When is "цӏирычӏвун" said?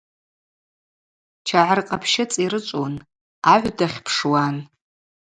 2.31-2.93